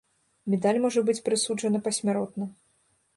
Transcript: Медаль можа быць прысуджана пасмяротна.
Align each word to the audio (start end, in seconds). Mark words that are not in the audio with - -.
Медаль 0.53 0.79
можа 0.85 1.03
быць 1.09 1.21
прысуджана 1.27 1.83
пасмяротна. 1.89 2.49